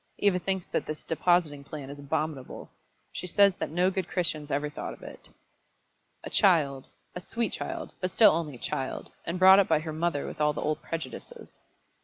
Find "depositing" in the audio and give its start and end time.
1.03-1.63